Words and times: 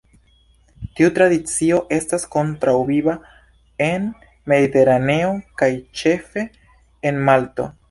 Tiu 0.99 1.09
tradicio 1.17 1.77
estas 1.97 2.25
ankoraŭ 2.41 2.73
viva 2.89 3.15
en 3.89 4.09
Mediteraneo, 4.55 5.31
kaj 5.63 5.71
ĉefe 6.03 6.49
en 7.13 7.25
Malto. 7.31 7.71